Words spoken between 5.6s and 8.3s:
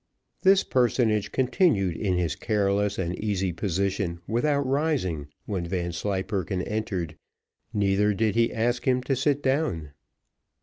Vanslyperken entered, neither